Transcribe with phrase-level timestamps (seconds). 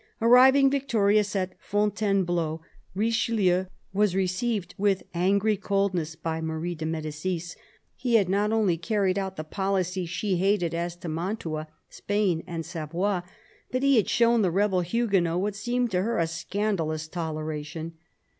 [0.19, 2.59] Arriving victorious at Fontainebleau,
[2.95, 7.55] Richelieu was received with angry coldness by Marie de Medicis.
[7.95, 12.65] He had not only carried out the policy she hated as to Mantua, Spain, and
[12.65, 13.21] Savoy,
[13.69, 17.93] but he had shown the rebel Huguenots what seemed to her a scandalous toleration.